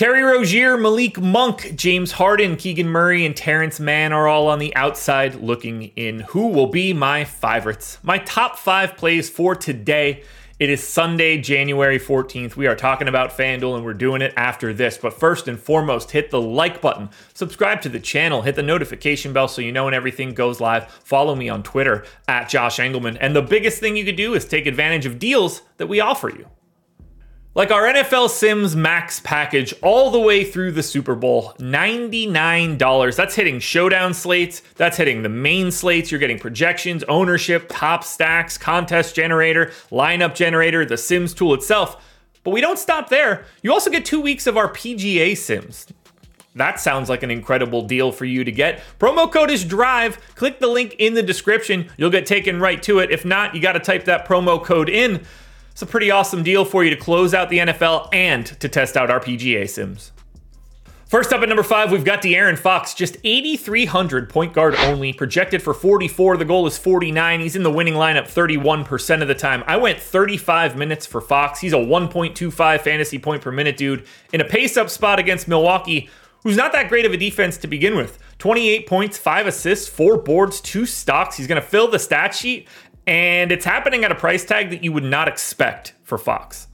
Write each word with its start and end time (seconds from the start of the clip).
Terry 0.00 0.22
Rozier, 0.22 0.78
Malik 0.78 1.20
Monk, 1.20 1.74
James 1.76 2.12
Harden, 2.12 2.56
Keegan 2.56 2.88
Murray, 2.88 3.26
and 3.26 3.36
Terrence 3.36 3.78
Mann 3.78 4.14
are 4.14 4.26
all 4.26 4.48
on 4.48 4.58
the 4.58 4.74
outside 4.74 5.34
looking 5.34 5.92
in. 5.94 6.20
Who 6.20 6.46
will 6.46 6.68
be 6.68 6.94
my 6.94 7.24
favorites? 7.24 7.98
My 8.02 8.16
top 8.16 8.56
five 8.58 8.96
plays 8.96 9.28
for 9.28 9.54
today. 9.54 10.24
It 10.58 10.70
is 10.70 10.82
Sunday, 10.82 11.36
January 11.36 11.98
14th. 12.00 12.56
We 12.56 12.66
are 12.66 12.74
talking 12.74 13.08
about 13.08 13.36
FanDuel 13.36 13.76
and 13.76 13.84
we're 13.84 13.92
doing 13.92 14.22
it 14.22 14.32
after 14.38 14.72
this. 14.72 14.96
But 14.96 15.12
first 15.12 15.48
and 15.48 15.60
foremost, 15.60 16.12
hit 16.12 16.30
the 16.30 16.40
like 16.40 16.80
button, 16.80 17.10
subscribe 17.34 17.82
to 17.82 17.90
the 17.90 18.00
channel, 18.00 18.40
hit 18.40 18.56
the 18.56 18.62
notification 18.62 19.34
bell 19.34 19.48
so 19.48 19.60
you 19.60 19.70
know 19.70 19.84
when 19.84 19.92
everything 19.92 20.32
goes 20.32 20.62
live. 20.62 20.90
Follow 20.90 21.34
me 21.34 21.50
on 21.50 21.62
Twitter 21.62 22.06
at 22.26 22.48
Josh 22.48 22.78
Engleman. 22.78 23.18
And 23.20 23.36
the 23.36 23.42
biggest 23.42 23.80
thing 23.80 23.98
you 23.98 24.06
could 24.06 24.16
do 24.16 24.32
is 24.32 24.46
take 24.46 24.64
advantage 24.64 25.04
of 25.04 25.18
deals 25.18 25.60
that 25.76 25.88
we 25.88 26.00
offer 26.00 26.30
you. 26.30 26.46
Like 27.52 27.72
our 27.72 27.82
NFL 27.82 28.30
Sims 28.30 28.76
Max 28.76 29.18
package 29.18 29.74
all 29.82 30.12
the 30.12 30.20
way 30.20 30.44
through 30.44 30.70
the 30.70 30.84
Super 30.84 31.16
Bowl, 31.16 31.52
$99. 31.58 33.16
That's 33.16 33.34
hitting 33.34 33.58
showdown 33.58 34.14
slates, 34.14 34.62
that's 34.76 34.96
hitting 34.96 35.24
the 35.24 35.30
main 35.30 35.72
slates. 35.72 36.12
You're 36.12 36.20
getting 36.20 36.38
projections, 36.38 37.02
ownership, 37.08 37.66
top 37.68 38.04
stacks, 38.04 38.56
contest 38.56 39.16
generator, 39.16 39.72
lineup 39.90 40.36
generator, 40.36 40.84
the 40.84 40.96
Sims 40.96 41.34
tool 41.34 41.52
itself. 41.52 42.00
But 42.44 42.52
we 42.52 42.60
don't 42.60 42.78
stop 42.78 43.08
there. 43.08 43.44
You 43.62 43.72
also 43.72 43.90
get 43.90 44.04
two 44.04 44.20
weeks 44.20 44.46
of 44.46 44.56
our 44.56 44.72
PGA 44.72 45.36
Sims. 45.36 45.88
That 46.54 46.78
sounds 46.78 47.08
like 47.08 47.24
an 47.24 47.32
incredible 47.32 47.82
deal 47.82 48.12
for 48.12 48.26
you 48.26 48.44
to 48.44 48.52
get. 48.52 48.80
Promo 49.00 49.30
code 49.30 49.50
is 49.50 49.64
DRIVE. 49.64 50.36
Click 50.36 50.60
the 50.60 50.68
link 50.68 50.94
in 51.00 51.14
the 51.14 51.22
description. 51.22 51.90
You'll 51.96 52.10
get 52.10 52.26
taken 52.26 52.60
right 52.60 52.80
to 52.84 53.00
it. 53.00 53.10
If 53.10 53.24
not, 53.24 53.56
you 53.56 53.60
got 53.60 53.72
to 53.72 53.80
type 53.80 54.04
that 54.04 54.24
promo 54.24 54.62
code 54.62 54.88
in. 54.88 55.26
It's 55.70 55.82
a 55.82 55.86
pretty 55.86 56.10
awesome 56.10 56.42
deal 56.42 56.64
for 56.64 56.84
you 56.84 56.90
to 56.90 56.96
close 56.96 57.34
out 57.34 57.48
the 57.48 57.58
NFL 57.58 58.08
and 58.12 58.46
to 58.60 58.68
test 58.68 58.96
out 58.96 59.10
our 59.10 59.20
PGA 59.20 59.68
Sims. 59.68 60.12
First 61.10 61.32
up 61.32 61.42
at 61.42 61.48
number 61.48 61.64
five, 61.64 61.90
we've 61.90 62.04
got 62.04 62.22
De'Aaron 62.22 62.56
Fox, 62.56 62.94
just 62.94 63.16
8,300 63.24 64.30
point 64.30 64.52
guard 64.52 64.76
only, 64.76 65.12
projected 65.12 65.60
for 65.60 65.74
44. 65.74 66.36
The 66.36 66.44
goal 66.44 66.68
is 66.68 66.78
49. 66.78 67.40
He's 67.40 67.56
in 67.56 67.64
the 67.64 67.70
winning 67.70 67.94
lineup 67.94 68.28
31% 68.28 69.20
of 69.20 69.26
the 69.26 69.34
time. 69.34 69.64
I 69.66 69.76
went 69.76 69.98
35 69.98 70.76
minutes 70.76 71.06
for 71.06 71.20
Fox. 71.20 71.58
He's 71.58 71.72
a 71.72 71.78
1.25 71.78 72.80
fantasy 72.80 73.18
point 73.18 73.42
per 73.42 73.50
minute 73.50 73.76
dude 73.76 74.06
in 74.32 74.40
a 74.40 74.44
pace 74.44 74.76
up 74.76 74.88
spot 74.88 75.18
against 75.18 75.48
Milwaukee, 75.48 76.08
who's 76.44 76.56
not 76.56 76.70
that 76.70 76.88
great 76.88 77.04
of 77.04 77.12
a 77.12 77.16
defense 77.16 77.56
to 77.56 77.66
begin 77.66 77.96
with. 77.96 78.20
28 78.38 78.86
points, 78.86 79.18
5 79.18 79.48
assists, 79.48 79.88
4 79.88 80.18
boards, 80.18 80.60
2 80.60 80.86
stocks. 80.86 81.36
He's 81.36 81.48
going 81.48 81.60
to 81.60 81.66
fill 81.66 81.88
the 81.88 81.98
stat 81.98 82.36
sheet 82.36 82.68
and 83.06 83.52
it's 83.52 83.64
happening 83.64 84.04
at 84.04 84.12
a 84.12 84.14
price 84.14 84.44
tag 84.44 84.70
that 84.70 84.84
you 84.84 84.92
would 84.92 85.04
not 85.04 85.28
expect 85.28 85.94
for 86.02 86.18
Fox. 86.18 86.68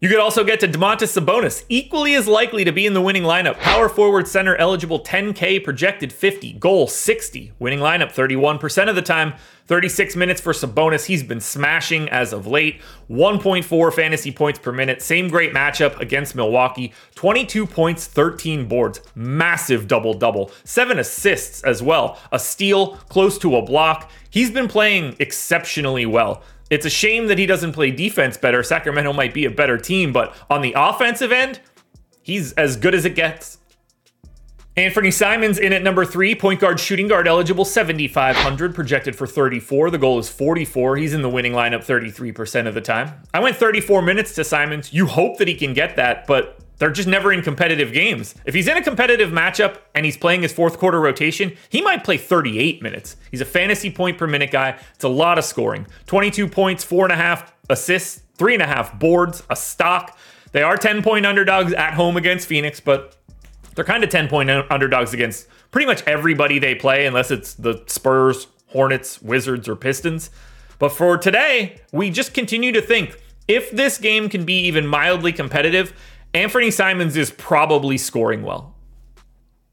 You 0.00 0.08
could 0.08 0.18
also 0.18 0.44
get 0.44 0.60
to 0.60 0.66
Domantas 0.66 1.20
Sabonis, 1.20 1.62
equally 1.68 2.14
as 2.14 2.26
likely 2.26 2.64
to 2.64 2.72
be 2.72 2.86
in 2.86 2.94
the 2.94 3.02
winning 3.02 3.22
lineup. 3.22 3.58
Power 3.58 3.86
forward 3.86 4.26
center 4.26 4.56
eligible 4.56 5.00
10K, 5.00 5.62
projected 5.62 6.10
50, 6.10 6.54
goal 6.54 6.86
60, 6.86 7.52
winning 7.58 7.80
lineup 7.80 8.10
31% 8.10 8.88
of 8.88 8.94
the 8.94 9.02
time. 9.02 9.34
36 9.66 10.16
minutes 10.16 10.40
for 10.40 10.54
Sabonis. 10.54 11.04
He's 11.04 11.22
been 11.22 11.38
smashing 11.38 12.08
as 12.08 12.32
of 12.32 12.46
late. 12.46 12.80
1.4 13.10 13.92
fantasy 13.92 14.32
points 14.32 14.58
per 14.58 14.72
minute. 14.72 15.02
Same 15.02 15.28
great 15.28 15.52
matchup 15.52 16.00
against 16.00 16.34
Milwaukee. 16.34 16.94
22 17.14 17.66
points, 17.66 18.06
13 18.06 18.66
boards. 18.66 19.02
Massive 19.14 19.86
double 19.86 20.14
double. 20.14 20.50
Seven 20.64 20.98
assists 20.98 21.62
as 21.62 21.82
well. 21.82 22.18
A 22.32 22.38
steal, 22.38 22.96
close 23.10 23.36
to 23.38 23.54
a 23.54 23.62
block. 23.62 24.10
He's 24.30 24.50
been 24.50 24.66
playing 24.66 25.16
exceptionally 25.18 26.06
well. 26.06 26.42
It's 26.70 26.86
a 26.86 26.90
shame 26.90 27.26
that 27.26 27.38
he 27.38 27.46
doesn't 27.46 27.72
play 27.72 27.90
defense 27.90 28.36
better. 28.36 28.62
Sacramento 28.62 29.12
might 29.12 29.34
be 29.34 29.44
a 29.44 29.50
better 29.50 29.76
team, 29.76 30.12
but 30.12 30.34
on 30.48 30.62
the 30.62 30.72
offensive 30.76 31.32
end, 31.32 31.60
he's 32.22 32.52
as 32.52 32.76
good 32.76 32.94
as 32.94 33.04
it 33.04 33.14
gets. 33.14 33.58
Anthony 34.76 35.10
Simons 35.10 35.58
in 35.58 35.72
at 35.72 35.82
number 35.82 36.04
three, 36.04 36.34
point 36.34 36.60
guard, 36.60 36.78
shooting 36.78 37.08
guard 37.08 37.26
eligible, 37.26 37.64
7,500, 37.64 38.74
projected 38.74 39.16
for 39.16 39.26
34. 39.26 39.90
The 39.90 39.98
goal 39.98 40.18
is 40.20 40.30
44. 40.30 40.96
He's 40.96 41.12
in 41.12 41.22
the 41.22 41.28
winning 41.28 41.52
lineup 41.52 41.84
33% 41.84 42.68
of 42.68 42.74
the 42.74 42.80
time. 42.80 43.20
I 43.34 43.40
went 43.40 43.56
34 43.56 44.00
minutes 44.00 44.34
to 44.36 44.44
Simons. 44.44 44.92
You 44.92 45.06
hope 45.06 45.38
that 45.38 45.48
he 45.48 45.54
can 45.54 45.74
get 45.74 45.96
that, 45.96 46.26
but 46.26 46.59
they're 46.80 46.90
just 46.90 47.06
never 47.06 47.30
in 47.30 47.42
competitive 47.42 47.92
games. 47.92 48.34
If 48.46 48.54
he's 48.54 48.66
in 48.66 48.78
a 48.78 48.82
competitive 48.82 49.30
matchup 49.30 49.76
and 49.94 50.06
he's 50.06 50.16
playing 50.16 50.40
his 50.40 50.52
fourth 50.52 50.78
quarter 50.78 50.98
rotation, 50.98 51.54
he 51.68 51.82
might 51.82 52.02
play 52.02 52.16
38 52.16 52.82
minutes. 52.82 53.16
He's 53.30 53.42
a 53.42 53.44
fantasy 53.44 53.90
point 53.90 54.16
per 54.16 54.26
minute 54.26 54.50
guy. 54.50 54.78
It's 54.94 55.04
a 55.04 55.08
lot 55.08 55.36
of 55.36 55.44
scoring 55.44 55.86
22 56.06 56.48
points, 56.48 56.82
four 56.82 57.04
and 57.04 57.12
a 57.12 57.16
half 57.16 57.52
assists, 57.68 58.22
three 58.36 58.54
and 58.54 58.62
a 58.62 58.66
half 58.66 58.98
boards, 58.98 59.42
a 59.50 59.56
stock. 59.56 60.16
They 60.52 60.62
are 60.62 60.78
10 60.78 61.02
point 61.02 61.26
underdogs 61.26 61.74
at 61.74 61.92
home 61.92 62.16
against 62.16 62.48
Phoenix, 62.48 62.80
but 62.80 63.14
they're 63.74 63.84
kind 63.84 64.02
of 64.02 64.08
10 64.08 64.28
point 64.28 64.48
underdogs 64.48 65.12
against 65.12 65.48
pretty 65.72 65.86
much 65.86 66.02
everybody 66.06 66.58
they 66.58 66.74
play, 66.74 67.04
unless 67.04 67.30
it's 67.30 67.52
the 67.52 67.84
Spurs, 67.88 68.46
Hornets, 68.68 69.20
Wizards, 69.20 69.68
or 69.68 69.76
Pistons. 69.76 70.30
But 70.78 70.92
for 70.92 71.18
today, 71.18 71.78
we 71.92 72.08
just 72.08 72.32
continue 72.32 72.72
to 72.72 72.80
think 72.80 73.20
if 73.46 73.70
this 73.70 73.98
game 73.98 74.30
can 74.30 74.46
be 74.46 74.60
even 74.60 74.86
mildly 74.86 75.32
competitive, 75.32 75.92
Anthony 76.32 76.70
Simons 76.70 77.16
is 77.16 77.32
probably 77.32 77.98
scoring 77.98 78.42
well. 78.42 78.76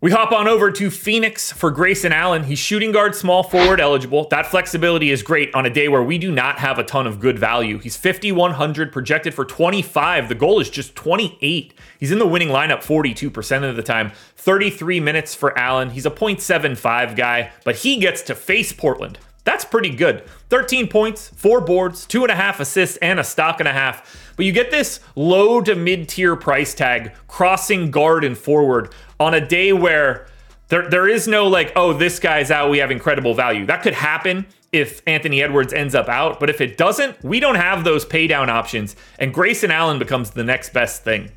We 0.02 0.12
hop 0.12 0.32
on 0.32 0.48
over 0.48 0.72
to 0.72 0.90
Phoenix 0.90 1.52
for 1.52 1.70
Grayson 1.70 2.12
Allen. 2.12 2.44
He's 2.44 2.58
shooting 2.58 2.92
guard, 2.92 3.14
small 3.16 3.44
forward 3.44 3.80
eligible. 3.80 4.28
That 4.30 4.48
flexibility 4.48 5.12
is 5.12 5.22
great 5.22 5.54
on 5.54 5.68
a 5.68 5.72
day 5.72 5.88
where 5.88 6.02
we 6.02 6.18
do 6.18 6.32
not 6.32 6.60
have 6.60 6.80
a 6.80 6.84
ton 6.84 7.06
of 7.06 7.20
good 7.20 7.38
value. 7.38 7.78
He's 7.78 7.96
5,100, 7.96 8.92
projected 8.92 9.36
for 9.36 9.46
25. 9.46 10.30
The 10.30 10.36
goal 10.36 10.60
is 10.60 10.70
just 10.70 10.96
28. 10.96 11.74
He's 12.00 12.12
in 12.12 12.20
the 12.20 12.28
winning 12.28 12.50
lineup 12.50 12.84
42% 12.84 13.68
of 13.68 13.76
the 13.76 13.84
time. 13.84 14.12
33 14.36 15.00
minutes 15.00 15.36
for 15.36 15.58
Allen. 15.58 15.92
He's 15.92 16.06
a 16.06 16.12
0.75 16.12 17.16
guy, 17.16 17.52
but 17.66 17.78
he 17.78 17.98
gets 17.98 18.24
to 18.24 18.36
face 18.36 18.74
Portland. 18.74 19.20
That's 19.48 19.64
pretty 19.64 19.92
good. 19.92 20.26
13 20.50 20.90
points, 20.90 21.30
four 21.30 21.62
boards, 21.62 22.06
two 22.06 22.24
and 22.24 22.32
a 22.32 22.36
half 22.36 22.60
assists, 22.60 22.98
and 22.98 23.18
a 23.18 23.24
stock 23.24 23.62
and 23.62 23.68
a 23.70 23.72
half. 23.72 24.34
But 24.36 24.46
you 24.46 24.52
get 24.52 24.72
this 24.72 25.00
low 25.16 25.62
to 25.62 25.74
mid 25.74 26.10
tier 26.10 26.36
price 26.36 26.74
tag 26.74 27.14
crossing 27.30 27.90
guard 27.90 28.26
and 28.26 28.38
forward 28.38 28.94
on 29.22 29.34
a 29.34 29.40
day 29.40 29.72
where 29.72 30.28
there, 30.68 30.90
there 30.90 31.08
is 31.08 31.30
no 31.30 31.48
like, 31.48 31.72
oh, 31.78 31.94
this 31.94 32.20
guy's 32.20 32.52
out, 32.52 32.70
we 32.70 32.80
have 32.80 32.92
incredible 32.92 33.34
value. 33.34 33.66
That 33.66 33.84
could 33.84 33.94
happen 33.94 34.48
if 34.74 35.02
Anthony 35.08 35.42
Edwards 35.42 35.72
ends 35.72 35.96
up 35.96 36.10
out. 36.10 36.42
But 36.42 36.50
if 36.50 36.60
it 36.60 36.76
doesn't, 36.76 37.24
we 37.24 37.40
don't 37.40 37.56
have 37.56 37.86
those 37.86 38.04
pay 38.04 38.28
down 38.28 38.50
options. 38.50 38.98
And 39.18 39.34
Grayson 39.34 39.72
Allen 39.72 39.98
becomes 39.98 40.32
the 40.32 40.44
next 40.44 40.74
best 40.74 41.06
thing. 41.06 41.32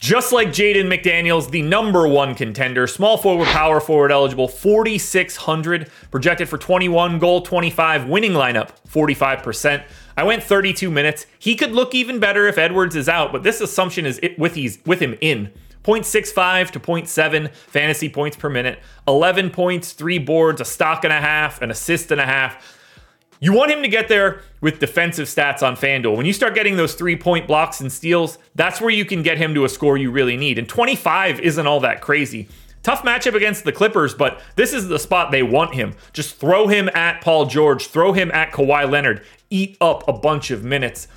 Just 0.00 0.32
like 0.32 0.48
Jaden 0.48 0.86
McDaniels, 0.86 1.50
the 1.50 1.60
number 1.60 2.08
one 2.08 2.34
contender, 2.34 2.86
small 2.86 3.18
forward, 3.18 3.48
power 3.48 3.80
forward 3.80 4.10
eligible, 4.10 4.48
4,600, 4.48 5.90
projected 6.10 6.48
for 6.48 6.56
21 6.56 7.18
goal, 7.18 7.42
25 7.42 8.08
winning 8.08 8.32
lineup, 8.32 8.70
45%. 8.88 9.84
I 10.16 10.24
went 10.24 10.42
32 10.42 10.90
minutes. 10.90 11.26
He 11.38 11.54
could 11.54 11.72
look 11.72 11.94
even 11.94 12.18
better 12.18 12.46
if 12.46 12.56
Edwards 12.56 12.96
is 12.96 13.10
out, 13.10 13.30
but 13.30 13.42
this 13.42 13.60
assumption 13.60 14.06
is 14.06 14.18
with 14.38 14.54
he's 14.54 14.78
with 14.86 15.00
him 15.00 15.18
in. 15.20 15.52
0.65 15.84 16.70
to 16.70 16.80
0.7 16.80 17.54
fantasy 17.54 18.08
points 18.08 18.38
per 18.38 18.48
minute, 18.48 18.78
11 19.06 19.50
points, 19.50 19.92
three 19.92 20.18
boards, 20.18 20.62
a 20.62 20.64
stock 20.64 21.04
and 21.04 21.12
a 21.12 21.20
half, 21.20 21.60
an 21.60 21.70
assist 21.70 22.10
and 22.10 22.22
a 22.22 22.26
half. 22.26 22.79
You 23.42 23.54
want 23.54 23.70
him 23.70 23.82
to 23.82 23.88
get 23.88 24.08
there 24.08 24.42
with 24.60 24.80
defensive 24.80 25.26
stats 25.26 25.62
on 25.62 25.74
FanDuel. 25.74 26.14
When 26.14 26.26
you 26.26 26.32
start 26.34 26.54
getting 26.54 26.76
those 26.76 26.94
three 26.94 27.16
point 27.16 27.46
blocks 27.46 27.80
and 27.80 27.90
steals, 27.90 28.36
that's 28.54 28.82
where 28.82 28.90
you 28.90 29.06
can 29.06 29.22
get 29.22 29.38
him 29.38 29.54
to 29.54 29.64
a 29.64 29.68
score 29.68 29.96
you 29.96 30.10
really 30.10 30.36
need. 30.36 30.58
And 30.58 30.68
25 30.68 31.40
isn't 31.40 31.66
all 31.66 31.80
that 31.80 32.02
crazy. 32.02 32.48
Tough 32.82 33.02
matchup 33.02 33.34
against 33.34 33.64
the 33.64 33.72
Clippers, 33.72 34.14
but 34.14 34.40
this 34.56 34.72
is 34.72 34.88
the 34.88 34.98
spot 34.98 35.30
they 35.30 35.42
want 35.42 35.74
him. 35.74 35.94
Just 36.12 36.36
throw 36.36 36.66
him 36.66 36.90
at 36.94 37.22
Paul 37.22 37.46
George, 37.46 37.86
throw 37.86 38.12
him 38.12 38.30
at 38.30 38.52
Kawhi 38.52 38.90
Leonard, 38.90 39.24
eat 39.48 39.76
up 39.80 40.06
a 40.06 40.12
bunch 40.12 40.50
of 40.50 40.62
minutes. 40.62 41.08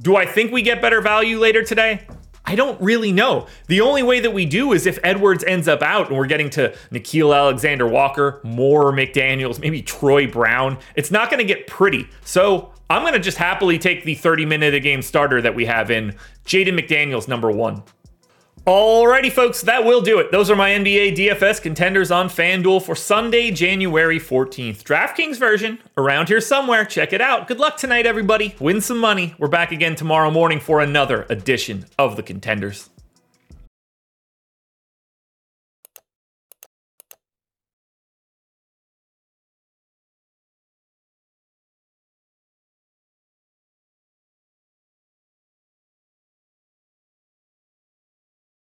Do 0.00 0.16
I 0.16 0.26
think 0.26 0.52
we 0.52 0.62
get 0.62 0.82
better 0.82 1.00
value 1.00 1.38
later 1.38 1.62
today? 1.62 2.06
I 2.46 2.54
don't 2.56 2.80
really 2.80 3.10
know. 3.10 3.46
The 3.68 3.80
only 3.80 4.02
way 4.02 4.20
that 4.20 4.32
we 4.32 4.44
do 4.44 4.72
is 4.72 4.86
if 4.86 4.98
Edwards 5.02 5.42
ends 5.44 5.66
up 5.66 5.82
out 5.82 6.08
and 6.08 6.18
we're 6.18 6.26
getting 6.26 6.50
to 6.50 6.74
Nickeil 6.92 7.34
Alexander 7.34 7.86
Walker, 7.86 8.40
more 8.44 8.92
McDaniels, 8.92 9.58
maybe 9.58 9.80
Troy 9.80 10.26
Brown. 10.26 10.78
It's 10.94 11.10
not 11.10 11.30
going 11.30 11.38
to 11.38 11.46
get 11.46 11.66
pretty. 11.66 12.08
So 12.24 12.72
I'm 12.90 13.02
going 13.02 13.14
to 13.14 13.18
just 13.18 13.38
happily 13.38 13.78
take 13.78 14.04
the 14.04 14.14
30 14.14 14.44
minute 14.44 14.74
a 14.74 14.80
game 14.80 15.00
starter 15.00 15.40
that 15.40 15.54
we 15.54 15.64
have 15.64 15.90
in 15.90 16.16
Jaden 16.44 16.78
McDaniels, 16.78 17.28
number 17.28 17.50
one. 17.50 17.82
Alrighty, 18.66 19.30
folks, 19.30 19.60
that 19.60 19.84
will 19.84 20.00
do 20.00 20.18
it. 20.18 20.32
Those 20.32 20.50
are 20.50 20.56
my 20.56 20.70
NBA 20.70 21.14
DFS 21.14 21.60
contenders 21.60 22.10
on 22.10 22.30
FanDuel 22.30 22.82
for 22.82 22.94
Sunday, 22.94 23.50
January 23.50 24.18
14th. 24.18 24.82
DraftKings 24.84 25.36
version 25.36 25.78
around 25.98 26.28
here 26.28 26.40
somewhere. 26.40 26.86
Check 26.86 27.12
it 27.12 27.20
out. 27.20 27.46
Good 27.46 27.58
luck 27.58 27.76
tonight, 27.76 28.06
everybody. 28.06 28.54
Win 28.58 28.80
some 28.80 28.96
money. 28.96 29.34
We're 29.38 29.48
back 29.48 29.70
again 29.70 29.96
tomorrow 29.96 30.30
morning 30.30 30.60
for 30.60 30.80
another 30.80 31.26
edition 31.28 31.84
of 31.98 32.16
the 32.16 32.22
Contenders. 32.22 32.88